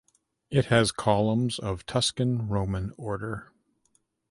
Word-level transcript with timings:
It 0.49 0.65
has 0.65 0.91
columns 0.91 1.59
of 1.59 1.85
Tuscan 1.85 2.47
Roman 2.47 2.91
order. 2.97 3.51